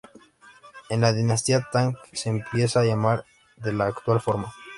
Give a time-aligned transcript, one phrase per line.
[0.89, 3.23] En la dinastía Tang se empieza a llamar
[3.57, 4.51] de la actual forma.